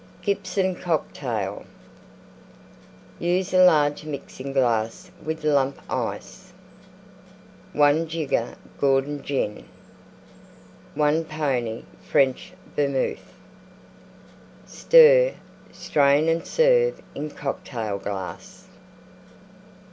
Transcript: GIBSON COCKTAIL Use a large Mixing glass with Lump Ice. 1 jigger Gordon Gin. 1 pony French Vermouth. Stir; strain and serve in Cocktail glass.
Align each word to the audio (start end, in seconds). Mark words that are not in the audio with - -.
GIBSON 0.23 0.77
COCKTAIL 0.77 1.63
Use 3.19 3.53
a 3.53 3.63
large 3.63 4.03
Mixing 4.03 4.51
glass 4.51 5.11
with 5.23 5.43
Lump 5.43 5.79
Ice. 5.91 6.51
1 7.73 8.07
jigger 8.07 8.55
Gordon 8.79 9.21
Gin. 9.21 9.63
1 10.95 11.23
pony 11.25 11.83
French 12.01 12.51
Vermouth. 12.75 13.35
Stir; 14.65 15.35
strain 15.71 16.27
and 16.29 16.47
serve 16.47 16.99
in 17.13 17.29
Cocktail 17.29 17.99
glass. 17.99 18.65